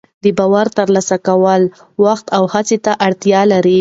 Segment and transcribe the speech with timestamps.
[0.23, 1.61] د باور ترلاسه کول
[2.05, 3.69] وخت او هڅې ته اړتیا لري.